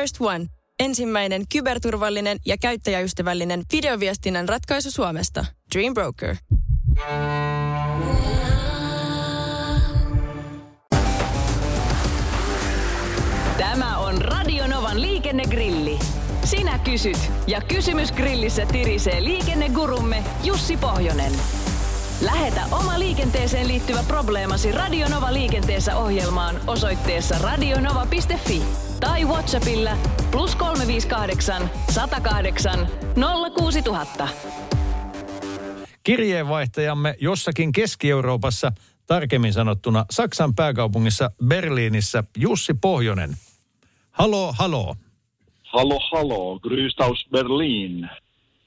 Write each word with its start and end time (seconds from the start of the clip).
First 0.00 0.16
One. 0.20 0.46
Ensimmäinen 0.80 1.42
kyberturvallinen 1.52 2.38
ja 2.46 2.56
käyttäjäystävällinen 2.58 3.62
videoviestinnän 3.72 4.48
ratkaisu 4.48 4.90
Suomesta. 4.90 5.44
Dream 5.74 5.94
Broker. 5.94 6.36
Tämä 13.58 13.98
on 13.98 14.22
Radionovan 14.22 15.02
liikennegrilli. 15.02 15.98
Sinä 16.44 16.78
kysyt 16.78 17.30
ja 17.46 17.60
kysymys 17.60 18.12
grillissä 18.12 18.66
tirisee 18.66 19.24
liikennegurumme 19.24 20.24
Jussi 20.44 20.76
Pohjonen. 20.76 21.32
Lähetä 22.24 22.60
oma 22.72 22.98
liikenteeseen 22.98 23.68
liittyvä 23.68 23.98
probleemasi 24.08 24.72
Radionova 24.72 25.32
liikenteessä 25.32 25.96
ohjelmaan 25.96 26.56
osoitteessa 26.66 27.38
radionova.fi 27.38 28.62
tai 29.00 29.24
Whatsappilla 29.24 29.90
plus 30.30 30.56
358 30.56 31.70
108 31.90 32.88
06000. 33.58 34.28
Kirjeenvaihtajamme 36.02 37.14
jossakin 37.20 37.72
Keski-Euroopassa, 37.72 38.72
tarkemmin 39.06 39.52
sanottuna 39.52 40.04
Saksan 40.10 40.54
pääkaupungissa 40.54 41.30
Berliinissä, 41.44 42.24
Jussi 42.36 42.74
Pohjonen. 42.74 43.30
Halo, 44.10 44.52
halo. 44.52 44.96
Hallo, 45.64 45.98
hallo, 46.12 46.60
grüßt 46.60 47.04
aus 47.04 47.26
Berlin. 47.30 48.10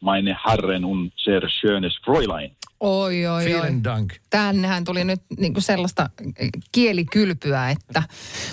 Meine 0.01 0.35
Herren 0.45 0.85
und 0.85 1.13
sehr 1.17 1.49
schönes 1.49 1.97
Fräulein. 2.05 2.58
Oi, 2.79 3.25
oi, 3.25 3.45
oi. 3.45 3.45
Vielen 3.45 3.83
Dank. 3.83 4.13
Tännehän 4.29 4.83
tuli 4.83 5.03
nyt 5.03 5.21
niin 5.37 5.53
kuin 5.53 5.63
sellaista 5.63 6.09
kielikylpyä, 6.71 7.69
että 7.69 8.03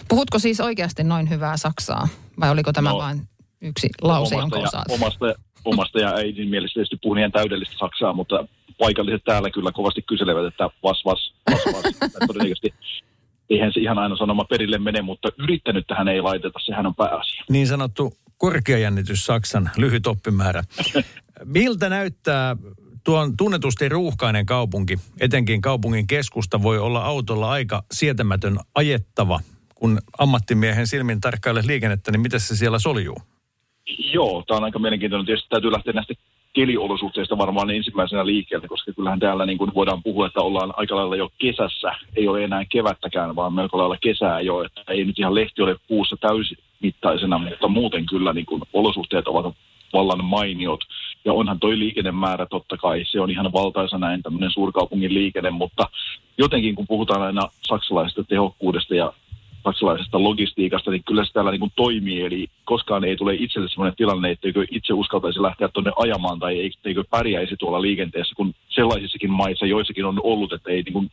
puhutko 0.08 0.38
siis 0.38 0.60
oikeasti 0.60 1.04
noin 1.04 1.30
hyvää 1.30 1.56
saksaa? 1.56 2.08
Vai 2.40 2.50
oliko 2.50 2.72
tämä 2.72 2.90
No, 2.90 2.98
vain 2.98 3.28
yksi 3.60 3.88
lause, 4.02 4.34
omasta 4.34 4.42
jonka 4.42 4.58
ja, 4.58 4.62
osaat? 4.62 4.86
omasta, 4.90 5.34
omasta 5.64 6.00
ja 6.00 6.14
äidin 6.14 6.48
mielestä 6.48 6.74
tietysti 6.74 6.96
puhun 7.02 7.18
ihan 7.18 7.32
täydellistä 7.32 7.74
saksaa, 7.78 8.12
mutta 8.12 8.48
paikalliset 8.78 9.24
täällä 9.24 9.50
kyllä 9.50 9.72
kovasti 9.72 10.02
kyselevät, 10.02 10.44
että 10.46 10.64
vas, 10.82 11.02
vas, 11.04 11.34
vas, 11.50 11.60
vas. 11.74 11.84
Että 12.02 12.26
Todennäköisesti 12.26 12.74
eihän 13.50 13.72
se 13.72 13.80
ihan 13.80 13.98
aina 13.98 14.16
sanoma 14.16 14.44
perille 14.44 14.78
mene, 14.78 15.02
mutta 15.02 15.28
yrittänyt 15.38 15.86
tähän 15.86 16.08
ei 16.08 16.20
laiteta, 16.20 16.58
sehän 16.64 16.86
on 16.86 16.94
pääasia. 16.94 17.44
Niin 17.50 17.66
sanottu 17.66 18.16
korkeajännitys 18.38 19.26
Saksan 19.26 19.70
lyhyt 19.76 20.06
oppimäärä. 20.06 20.62
Miltä 21.44 21.88
näyttää 21.88 22.56
tuon 23.06 23.36
tunnetusti 23.36 23.88
ruuhkainen 23.88 24.46
kaupunki, 24.46 24.98
etenkin 25.20 25.60
kaupungin 25.60 26.06
keskusta 26.06 26.62
voi 26.62 26.78
olla 26.78 27.04
autolla 27.04 27.50
aika 27.50 27.82
sietämätön 27.92 28.56
ajettava. 28.74 29.40
Kun 29.74 29.98
ammattimiehen 30.18 30.86
silmin 30.86 31.20
tarkkailet 31.20 31.64
liikennettä, 31.64 32.10
niin 32.10 32.20
miten 32.20 32.40
se 32.40 32.56
siellä 32.56 32.78
soljuu? 32.78 33.16
Joo, 34.12 34.44
tämä 34.46 34.58
on 34.58 34.64
aika 34.64 34.78
mielenkiintoinen. 34.78 35.26
Tietysti 35.26 35.48
täytyy 35.48 35.72
lähteä 35.72 35.92
näistä 35.92 36.14
keliolosuhteista 36.52 37.38
varmaan 37.38 37.70
ensimmäisenä 37.70 38.26
liikkeelle, 38.26 38.68
koska 38.68 38.92
kyllähän 38.92 39.20
täällä 39.20 39.46
niin 39.46 39.58
kuin 39.58 39.74
voidaan 39.74 40.02
puhua, 40.02 40.26
että 40.26 40.40
ollaan 40.40 40.72
aika 40.76 40.96
lailla 40.96 41.16
jo 41.16 41.28
kesässä. 41.38 41.92
Ei 42.16 42.28
ole 42.28 42.44
enää 42.44 42.64
kevättäkään, 42.64 43.36
vaan 43.36 43.52
melko 43.52 43.78
lailla 43.78 43.96
kesää 44.02 44.40
jo. 44.40 44.64
Että 44.64 44.82
ei 44.88 45.04
nyt 45.04 45.18
ihan 45.18 45.34
lehti 45.34 45.62
ole 45.62 45.76
puussa 45.88 46.16
täysimittaisena, 46.16 47.38
mutta 47.38 47.68
muuten 47.68 48.06
kyllä 48.06 48.32
niin 48.32 48.46
kuin 48.46 48.62
olosuhteet 48.72 49.28
ovat 49.28 49.54
vallan 49.92 50.24
mainiot. 50.24 50.80
Ja 51.24 51.32
onhan 51.32 51.60
toi 51.60 51.78
liikennemäärä 51.78 52.46
totta 52.46 52.76
kai, 52.76 53.04
se 53.04 53.20
on 53.20 53.30
ihan 53.30 53.52
valtaisa 53.52 53.98
näin 53.98 54.22
tämmöinen 54.22 54.50
suurkaupungin 54.50 55.14
liikenne, 55.14 55.50
mutta 55.50 55.88
jotenkin 56.38 56.74
kun 56.74 56.86
puhutaan 56.86 57.22
aina 57.22 57.48
saksalaisesta 57.68 58.24
tehokkuudesta 58.24 58.94
ja 58.94 59.12
saksalaisesta 59.64 60.22
logistiikasta, 60.22 60.90
niin 60.90 61.04
kyllä 61.04 61.24
se 61.24 61.32
täällä 61.32 61.50
niin 61.50 61.60
kuin 61.60 61.72
toimii. 61.76 62.22
Eli 62.22 62.46
koskaan 62.64 63.04
ei 63.04 63.16
tule 63.16 63.34
itselle 63.34 63.68
sellainen 63.68 63.96
tilanne, 63.96 64.30
etteikö 64.30 64.66
itse 64.70 64.92
uskaltaisi 64.92 65.42
lähteä 65.42 65.68
tuonne 65.68 65.92
ajamaan 65.96 66.38
tai 66.38 66.66
etteikö 66.66 67.04
pärjäisi 67.10 67.56
tuolla 67.58 67.82
liikenteessä, 67.82 68.34
kun 68.34 68.54
sellaisissakin 68.68 69.30
maissa 69.30 69.66
joissakin 69.66 70.04
on 70.04 70.20
ollut, 70.22 70.52
että 70.52 70.70
ei 70.70 70.82
niin 70.82 70.92
kuin 70.92 71.10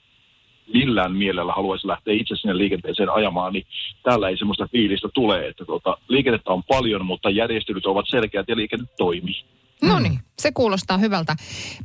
millään 0.73 1.11
mielellä 1.11 1.53
haluaisi 1.53 1.87
lähteä 1.87 2.13
itse 2.13 2.35
sinne 2.35 2.57
liikenteeseen 2.57 3.09
ajamaan, 3.09 3.53
niin 3.53 3.65
täällä 4.03 4.29
ei 4.29 4.37
semmoista 4.37 4.67
fiilistä 4.71 5.09
tule, 5.13 5.47
että 5.47 5.65
tuota, 5.65 5.97
liikennettä 6.07 6.51
on 6.51 6.63
paljon, 6.63 7.05
mutta 7.05 7.29
järjestelyt 7.29 7.85
ovat 7.85 8.05
selkeät 8.09 8.47
ja 8.47 8.55
liikenne 8.55 8.85
toimii. 8.97 9.43
No 9.81 9.99
niin, 9.99 10.19
se 10.39 10.51
kuulostaa 10.51 10.97
hyvältä. 10.97 11.35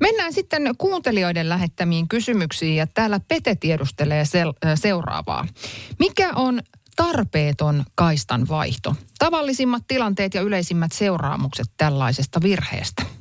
Mennään 0.01 0.33
sitten 0.33 0.75
kuuntelijoiden 0.79 1.49
lähettämiin 1.49 2.09
kysymyksiin 2.09 2.77
ja 2.77 2.87
täällä 2.87 3.21
Pete 3.29 3.55
tiedustelee 3.55 4.23
sel- 4.23 4.75
seuraavaa. 4.75 5.47
Mikä 5.99 6.31
on 6.37 6.61
tarpeeton 6.97 7.85
kaistan 7.95 8.49
vaihto? 8.49 8.95
Tavallisimmat 9.19 9.83
tilanteet 9.89 10.35
ja 10.35 10.41
yleisimmät 10.41 10.93
seuraamukset 10.93 11.67
tällaisesta 11.77 12.41
virheestä. 12.43 13.18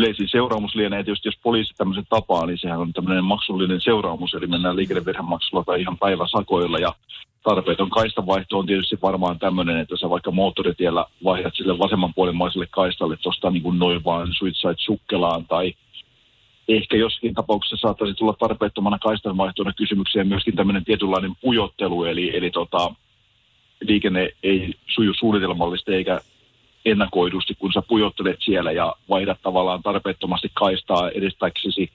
Yleisin 0.00 0.28
seuraamus 0.28 0.74
lienee 0.74 1.04
tietysti, 1.04 1.28
jos 1.28 1.38
poliisi 1.42 1.74
tämmöisen 1.76 2.06
tapaa, 2.08 2.46
niin 2.46 2.58
sehän 2.58 2.80
on 2.80 2.92
tämmöinen 2.92 3.24
maksullinen 3.24 3.80
seuraamus, 3.80 4.34
eli 4.34 4.46
mennään 4.46 4.76
liikennevirhemaksulla 4.76 5.64
tai 5.64 5.80
ihan 5.80 5.98
päiväsakoilla, 5.98 6.78
ja 6.78 6.94
tarpeeton 7.42 7.90
kaistanvaihto 7.90 8.58
on 8.58 8.66
tietysti 8.66 8.98
varmaan 9.02 9.38
tämmöinen, 9.38 9.78
että 9.78 9.96
sä 9.96 10.10
vaikka 10.10 10.30
moottoritiellä 10.30 11.06
vaihdat 11.24 11.54
sille 11.56 11.78
vasemmanpuolimaiselle 11.78 12.66
kaistalle 12.70 13.16
tuosta 13.16 13.50
niin 13.50 13.62
kuin 13.62 13.78
noin 13.78 14.04
vaan 14.04 14.28
suitsait 14.38 14.78
sukkelaan, 14.80 15.46
tai 15.46 15.74
ehkä 16.68 16.96
joskin 16.96 17.34
tapauksessa 17.34 17.76
saattaisi 17.76 18.14
tulla 18.14 18.34
tarpeettomana 18.38 18.98
kaistanvaihtona 18.98 19.72
kysymykseen 19.72 20.28
myöskin 20.28 20.56
tämmöinen 20.56 20.84
tietynlainen 20.84 21.32
pujottelu, 21.40 22.04
eli, 22.04 22.36
eli 22.36 22.50
tota, 22.50 22.94
liikenne 23.80 24.30
ei 24.42 24.74
suju 24.86 25.14
suunnitelmallisesti 25.14 25.94
eikä 25.94 26.20
ennakoidusti, 26.84 27.54
kun 27.54 27.72
sä 27.72 27.82
pujottelet 27.88 28.38
siellä 28.40 28.72
ja 28.72 28.94
vaihdat 29.08 29.38
tavallaan 29.42 29.82
tarpeettomasti 29.82 30.50
kaistaa 30.54 31.10
edistääksesi, 31.10 31.90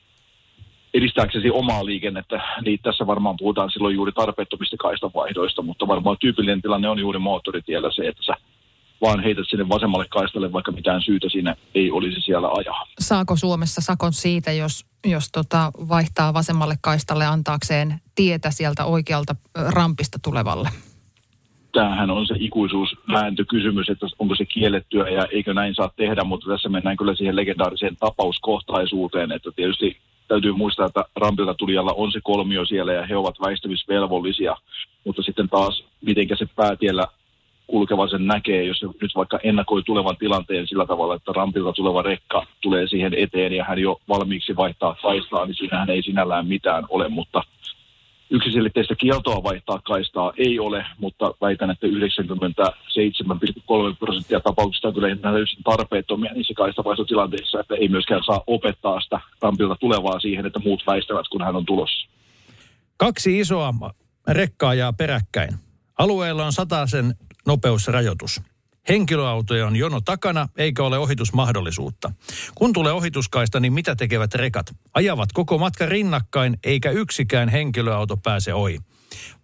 edistääksesi 0.94 1.50
omaa 1.52 1.86
liikennettä, 1.86 2.42
niin 2.62 2.80
tässä 2.84 3.08
varmaan 3.08 3.36
puhutaan 3.40 3.72
silloin 3.72 3.96
juuri 3.96 4.12
tarpeettomista 4.12 4.78
kaistanvaihdoista, 4.78 5.62
mutta 5.62 5.88
varmaan 5.88 6.18
tyypillinen 6.20 6.62
tilanne 6.62 6.90
on 6.90 7.00
juuri 7.00 7.20
moottoritiellä 7.20 7.92
se, 7.92 8.08
että 8.08 8.24
sä 8.24 8.34
vaan 9.02 9.24
heität 9.24 9.46
sinne 9.50 9.70
vasemmalle 9.70 10.06
kaistalle, 10.10 10.52
vaikka 10.52 10.72
mitään 10.72 11.02
syytä 11.02 11.30
siinä 11.30 11.56
ei 11.76 11.92
olisi 11.92 12.22
siellä 12.22 12.50
ajaa. 12.58 12.88
Saako 13.00 13.36
Suomessa 13.36 13.82
sakon 13.82 14.14
siitä, 14.14 14.52
jos, 14.52 14.86
jos 15.06 15.32
tota 15.32 15.72
vaihtaa 15.90 16.34
vasemmalle 16.34 16.76
kaistalle 16.82 17.26
antaakseen 17.26 18.02
tietä 18.16 18.52
sieltä 18.52 18.86
oikealta 18.86 19.36
rampista 19.56 20.20
tulevalle? 20.24 20.70
Tämähän 21.76 22.10
on 22.10 22.28
se 22.28 22.36
ikuisuusvääntökysymys, 22.40 23.90
että 23.90 24.08
onko 24.20 24.36
se 24.36 24.46
kiellettyä 24.46 25.10
ja 25.10 25.28
eikö 25.32 25.54
näin 25.54 25.76
saa 25.76 25.90
tehdä, 25.96 26.24
mutta 26.24 26.50
tässä 26.50 26.70
mennään 26.70 26.98
kyllä 26.98 27.16
siihen 27.16 27.36
legendaariseen 27.36 27.98
tapauskohtaisuuteen, 28.00 29.32
että 29.32 29.50
tietysti 29.56 29.98
täytyy 30.28 30.52
muistaa, 30.52 30.86
että 30.86 31.06
rampilta 31.16 31.54
tulijalla 31.54 31.94
on 31.94 32.12
se 32.12 32.20
kolmio 32.24 32.66
siellä 32.66 32.94
ja 32.94 33.06
he 33.06 33.18
ovat 33.18 33.36
väistämisvelvollisia, 33.42 34.56
mutta 35.06 35.22
sitten 35.22 35.50
taas 35.50 35.84
mitenkä 36.02 36.36
se 36.36 36.46
päätiellä 36.56 37.08
kulkeva 37.68 38.08
sen 38.08 38.28
näkee, 38.28 38.64
jos 38.64 38.80
se 38.80 38.88
nyt 39.02 39.16
vaikka 39.16 39.40
ennakoi 39.44 39.84
tulevan 39.84 40.18
tilanteen 40.18 40.68
sillä 40.68 40.86
tavalla, 40.86 41.16
että 41.16 41.32
rampilta 41.36 41.74
tuleva 41.74 42.02
rekka 42.02 42.48
tulee 42.62 42.88
siihen 42.88 43.14
eteen 43.14 43.54
ja 43.54 43.64
hän 43.64 43.80
jo 43.80 44.00
valmiiksi 44.10 44.56
vaihtaa 44.56 44.96
kaistaa, 45.02 45.46
niin 45.46 45.56
siinähän 45.56 45.90
ei 45.90 46.04
sinällään 46.04 46.48
mitään 46.48 46.84
ole, 46.90 47.10
mutta 47.10 47.44
yksiselitteistä 48.30 48.96
kieltoa 48.96 49.44
vaihtaa 49.44 49.80
kaistaa 49.80 50.34
ei 50.38 50.60
ole, 50.60 50.86
mutta 50.98 51.34
väitän, 51.42 51.70
että 51.70 51.88
97,3 51.88 51.94
prosenttia 54.00 54.40
tapauksista 54.40 54.88
on 54.88 54.94
kyllä 54.94 55.08
ihan 55.08 55.20
täysin 55.20 55.64
tarpeettomia 55.64 56.34
niissä 56.34 56.54
kaistavaihtotilanteissa, 56.54 57.60
että 57.60 57.76
ei 57.76 57.88
myöskään 57.88 58.22
saa 58.26 58.44
opettaa 58.48 59.02
sitä 59.02 59.20
rampilta 59.42 59.76
tulevaa 59.80 60.20
siihen, 60.20 60.46
että 60.46 60.60
muut 60.60 60.84
väistävät, 60.88 61.28
kun 61.32 61.42
hän 61.42 61.56
on 61.56 61.66
tulossa. 61.66 62.08
Kaksi 62.98 63.40
isoa 63.40 63.74
rekkaa 64.28 64.74
peräkkäin. 64.94 65.54
Alueella 65.98 66.46
on 66.46 66.54
sen 66.88 67.16
nopeusrajoitus. 67.48 68.42
Henkilöautoja 68.90 69.68
on 69.68 69.76
jono 69.76 70.02
takana, 70.02 70.48
eikä 70.58 70.84
ole 70.84 70.98
ohitusmahdollisuutta. 70.98 72.12
Kun 72.56 72.74
tulee 72.74 72.94
ohituskaista, 72.94 73.60
niin 73.60 73.74
mitä 73.74 73.96
tekevät 73.96 74.36
rekat? 74.36 74.76
Ajavat 74.94 75.30
koko 75.34 75.58
matka 75.58 75.86
rinnakkain, 75.86 76.58
eikä 76.64 76.92
yksikään 76.92 77.50
henkilöauto 77.50 78.18
pääse 78.18 78.54
ohi. 78.54 78.80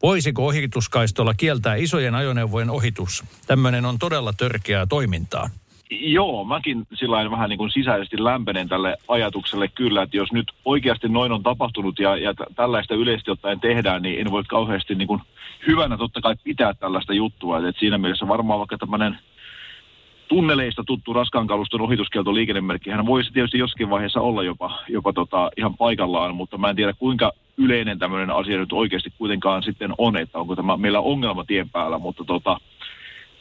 Voisiko 0.03 0.45
ohituskaistolla 0.45 1.33
kieltää 1.33 1.75
isojen 1.75 2.15
ajoneuvojen 2.15 2.69
ohitus? 2.69 3.23
Tämmöinen 3.47 3.85
on 3.85 3.99
todella 3.99 4.33
törkeää 4.33 4.85
toimintaa. 4.85 5.49
Joo, 5.91 6.43
mäkin 6.43 6.87
sillä 6.93 7.31
vähän 7.31 7.49
niin 7.49 7.57
kuin 7.57 7.71
sisäisesti 7.71 8.23
lämpenen 8.23 8.69
tälle 8.69 8.97
ajatukselle 9.07 9.67
kyllä, 9.67 10.03
että 10.03 10.17
jos 10.17 10.31
nyt 10.31 10.51
oikeasti 10.65 11.09
noin 11.09 11.31
on 11.31 11.43
tapahtunut 11.43 11.99
ja, 11.99 12.17
ja 12.17 12.33
tällaista 12.55 12.95
yleisesti 12.95 13.31
ottaen 13.31 13.59
tehdään, 13.59 14.01
niin 14.01 14.19
en 14.19 14.31
voi 14.31 14.43
kauheasti 14.43 14.95
niin 14.95 15.07
kuin 15.07 15.21
hyvänä 15.67 15.97
totta 15.97 16.21
kai 16.21 16.35
pitää 16.43 16.73
tällaista 16.73 17.13
juttua. 17.13 17.67
Et 17.67 17.75
siinä 17.79 17.97
mielessä 17.97 18.27
varmaan 18.27 18.59
vaikka 18.59 18.77
tämmöinen 18.77 19.19
tunneleista 20.31 20.83
tuttu 20.83 21.13
raskaan 21.13 21.47
kaluston 21.47 21.81
ohituskielto 21.81 22.33
liikennemerkkihän 22.33 23.05
voisi 23.05 23.31
tietysti 23.33 23.57
jossakin 23.57 23.89
vaiheessa 23.89 24.21
olla 24.21 24.43
jopa, 24.43 24.79
jopa 24.89 25.13
tota 25.13 25.51
ihan 25.57 25.77
paikallaan, 25.77 26.35
mutta 26.35 26.57
mä 26.57 26.69
en 26.69 26.75
tiedä 26.75 26.93
kuinka 26.93 27.31
yleinen 27.57 27.99
tämmöinen 27.99 28.29
asia 28.29 28.57
nyt 28.57 28.73
oikeasti 28.73 29.13
kuitenkaan 29.17 29.63
sitten 29.63 29.93
on, 29.97 30.17
että 30.17 30.37
onko 30.37 30.55
tämä 30.55 30.77
meillä 30.77 30.99
ongelma 30.99 31.43
tien 31.43 31.69
päällä, 31.69 31.97
mutta 31.97 32.23
tota, 32.23 32.57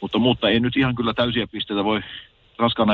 Mutta, 0.01 0.19
mutta 0.19 0.49
ei 0.49 0.59
nyt 0.59 0.77
ihan 0.77 0.95
kyllä 0.95 1.13
täysiä 1.13 1.47
pisteitä 1.47 1.83
voi 1.83 2.01
raskaan 2.57 2.89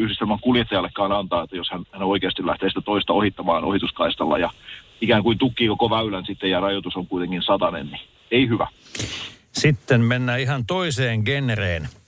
yhdistelmän 0.00 0.40
kuljettajallekaan 0.40 1.12
antaa, 1.12 1.42
että 1.42 1.56
jos 1.56 1.70
hän, 1.70 1.82
hän 1.92 2.02
oikeasti 2.02 2.46
lähtee 2.46 2.68
sitä 2.68 2.80
toista 2.80 3.12
ohittamaan 3.12 3.64
ohituskaistalla 3.64 4.38
ja 4.38 4.50
ikään 5.00 5.22
kuin 5.22 5.38
tukkii 5.38 5.68
koko 5.68 5.90
väylän 5.90 6.26
sitten 6.26 6.50
ja 6.50 6.60
rajoitus 6.60 6.96
on 6.96 7.06
kuitenkin 7.06 7.42
satanen, 7.42 7.86
niin 7.86 8.00
ei 8.30 8.48
hyvä. 8.48 8.66
Sitten 9.52 10.00
mennään 10.00 10.40
ihan 10.40 10.66
toiseen 10.66 11.22
genreen. 11.24 12.01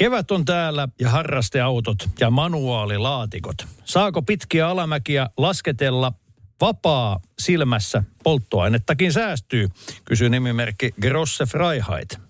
Kevät 0.00 0.30
on 0.30 0.44
täällä 0.44 0.88
ja 1.00 1.10
harrasteautot 1.10 1.96
ja 2.20 2.30
manuaalilaatikot. 2.30 3.56
Saako 3.84 4.22
pitkiä 4.22 4.68
alamäkiä 4.68 5.26
lasketella 5.36 6.12
vapaa 6.60 7.20
silmässä 7.38 8.04
polttoainettakin 8.22 9.12
säästyy, 9.12 9.68
kysyy 10.04 10.28
nimimerkki 10.28 10.94
Grosse 11.00 11.44
Freiheit. 11.46 12.29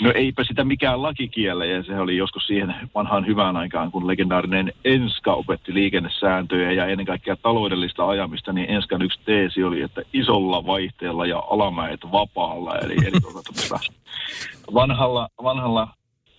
No 0.00 0.12
eipä 0.14 0.44
sitä 0.44 0.64
mikään 0.64 1.02
laki 1.02 1.28
kielle, 1.28 1.66
ja 1.66 1.82
se 1.82 1.98
oli 1.98 2.16
joskus 2.16 2.46
siihen 2.46 2.74
vanhaan 2.94 3.26
hyvään 3.26 3.56
aikaan, 3.56 3.90
kun 3.90 4.06
legendaarinen 4.06 4.72
Enska 4.84 5.34
opetti 5.34 5.74
liikennesääntöjä 5.74 6.72
ja 6.72 6.86
ennen 6.86 7.06
kaikkea 7.06 7.36
taloudellista 7.36 8.08
ajamista, 8.08 8.52
niin 8.52 8.70
Enskan 8.70 9.02
yksi 9.02 9.20
teesi 9.24 9.64
oli, 9.64 9.82
että 9.82 10.02
isolla 10.12 10.66
vaihteella 10.66 11.26
ja 11.26 11.42
alamäet 11.50 12.00
vapaalla, 12.12 12.78
eli, 12.78 12.94
eli 13.06 13.20
tuota, 13.20 13.78
vanhalla, 14.74 15.28
vanhalla 15.42 15.88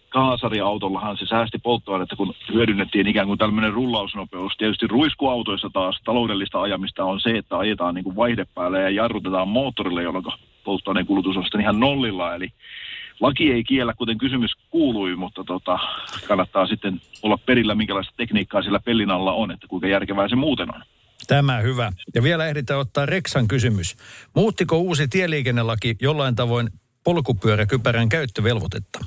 kaasariautollahan 0.09 1.17
se 1.17 1.25
säästi 1.25 1.57
polttoainetta, 1.57 2.15
kun 2.15 2.33
hyödynnettiin 2.53 3.07
ikään 3.07 3.27
kuin 3.27 3.39
tämmöinen 3.39 3.73
rullausnopeus. 3.73 4.53
Tietysti 4.57 4.87
ruiskuautoissa 4.87 5.69
taas 5.73 6.01
taloudellista 6.05 6.61
ajamista 6.61 7.03
on 7.03 7.19
se, 7.19 7.37
että 7.37 7.57
ajetaan 7.57 7.95
niin 7.95 8.03
kuin 8.03 8.15
vaihde 8.15 8.45
ja 8.81 8.89
jarrutetaan 8.89 9.47
moottorille, 9.47 10.03
jolloin 10.03 10.25
polttoaineen 10.63 11.05
kulutus 11.05 11.37
on 11.37 11.43
sitten 11.43 11.61
ihan 11.61 11.79
nollilla. 11.79 12.35
Eli 12.35 12.49
laki 13.19 13.51
ei 13.51 13.63
kiellä, 13.63 13.93
kuten 13.93 14.17
kysymys 14.17 14.51
kuului, 14.69 15.15
mutta 15.15 15.43
tota, 15.43 15.79
kannattaa 16.27 16.67
sitten 16.67 17.01
olla 17.23 17.37
perillä, 17.37 17.75
minkälaista 17.75 18.13
tekniikkaa 18.17 18.61
sillä 18.61 18.79
pellin 18.79 19.11
alla 19.11 19.33
on, 19.33 19.51
että 19.51 19.67
kuinka 19.67 19.87
järkevää 19.87 20.29
se 20.29 20.35
muuten 20.35 20.75
on. 20.75 20.81
Tämä 21.27 21.59
hyvä. 21.59 21.91
Ja 22.15 22.23
vielä 22.23 22.47
ehditään 22.47 22.79
ottaa 22.79 23.05
Reksan 23.05 23.47
kysymys. 23.47 23.95
Muuttiko 24.35 24.77
uusi 24.77 25.07
tieliikennelaki 25.07 25.95
jollain 26.01 26.35
tavoin 26.35 26.69
polkupyöräkypärän 27.03 28.09
käyttövelvoitetta? 28.09 28.99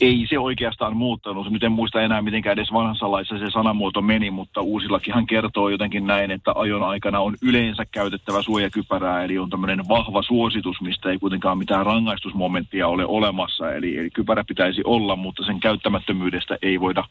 Ei 0.00 0.26
se 0.28 0.38
oikeastaan 0.38 0.96
muuttanut. 0.96 1.50
Nyt 1.50 1.62
en 1.62 1.72
muista 1.72 2.02
enää, 2.02 2.22
miten 2.22 2.42
edes 2.46 2.72
vanhassa 2.72 3.10
laissa 3.10 3.38
se 3.38 3.50
sanamuoto 3.50 4.02
meni, 4.02 4.30
mutta 4.30 4.60
uusillakinhan 4.60 5.26
kertoo 5.26 5.68
jotenkin 5.68 6.06
näin, 6.06 6.30
että 6.30 6.52
ajon 6.54 6.82
aikana 6.82 7.20
on 7.20 7.36
yleensä 7.42 7.84
käytettävä 7.92 8.42
suojakypärää, 8.42 9.24
eli 9.24 9.38
on 9.38 9.50
tämmöinen 9.50 9.88
vahva 9.88 10.22
suositus, 10.22 10.80
mistä 10.80 11.10
ei 11.10 11.18
kuitenkaan 11.18 11.58
mitään 11.58 11.86
rangaistusmomenttia 11.86 12.88
ole 12.88 13.06
olemassa. 13.06 13.72
Eli, 13.72 13.98
eli 13.98 14.10
kypärä 14.10 14.44
pitäisi 14.44 14.82
olla, 14.84 15.16
mutta 15.16 15.44
sen 15.44 15.60
käyttämättömyydestä 15.60 16.58
ei 16.62 16.80
voida 16.80 17.04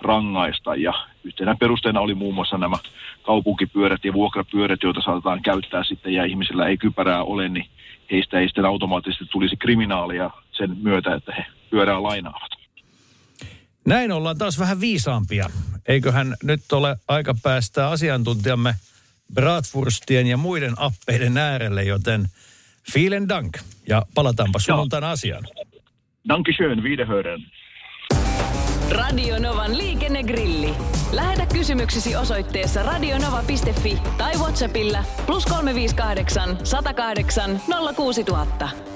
rangaista. 0.00 0.74
Ja 0.74 0.92
yhtenä 1.24 1.56
perusteena 1.60 2.00
oli 2.00 2.14
muun 2.14 2.34
muassa 2.34 2.58
nämä 2.58 2.76
kaupunkipyörät 3.22 4.04
ja 4.04 4.12
vuokrapyörät, 4.12 4.82
joita 4.82 5.00
saatetaan 5.00 5.42
käyttää 5.42 5.84
sitten, 5.84 6.12
ja 6.12 6.24
ihmisillä 6.24 6.66
ei 6.66 6.76
kypärää 6.76 7.22
ole, 7.22 7.48
niin 7.48 7.66
heistä 8.10 8.38
ei 8.38 8.46
sitten 8.46 8.64
automaattisesti 8.64 9.24
tulisi 9.30 9.56
kriminaalia 9.56 10.30
sen 10.56 10.76
myötä, 10.82 11.14
että 11.14 11.32
he 11.34 11.44
pyörää 11.70 12.02
lainaavat. 12.02 12.50
Näin 13.86 14.12
ollaan 14.12 14.38
taas 14.38 14.58
vähän 14.58 14.80
viisaampia. 14.80 15.50
Eiköhän 15.88 16.36
nyt 16.42 16.72
ole 16.72 16.96
aika 17.08 17.34
päästä 17.42 17.88
asiantuntijamme 17.88 18.74
Bratwurstien 19.34 20.26
ja 20.26 20.36
muiden 20.36 20.74
appeiden 20.76 21.38
äärelle, 21.38 21.84
joten 21.84 22.26
vielen 22.94 23.28
dank. 23.28 23.58
Ja 23.88 24.02
palataanpa 24.14 24.58
sunnuntaina 24.58 25.10
asiaan. 25.10 25.44
Dankeschön, 26.28 26.82
wiederhören. 26.82 27.40
Radio 28.90 29.38
Novan 29.38 29.78
liikennegrilli. 29.78 30.74
Lähetä 31.12 31.46
kysymyksesi 31.46 32.16
osoitteessa 32.16 32.82
radionova.fi 32.82 33.98
tai 34.18 34.32
Whatsappilla 34.34 35.04
plus 35.26 35.46
358 35.46 36.58
108 36.66 37.60
06000. 37.96 38.95